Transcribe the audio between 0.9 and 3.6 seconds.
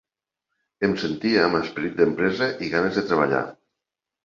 sentia amb esperit d'empresa i ganes de treballar.